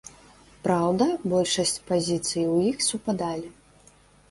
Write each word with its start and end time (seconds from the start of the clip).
Праўда, 0.67 1.07
большасць 1.33 1.77
пазіцый 1.91 2.49
у 2.55 2.57
іх 2.73 2.77
супадалі. 2.89 3.49